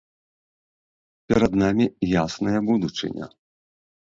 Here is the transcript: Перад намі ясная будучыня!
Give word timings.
Перад 1.31 1.51
намі 1.65 1.85
ясная 2.23 2.59
будучыня! 2.71 3.25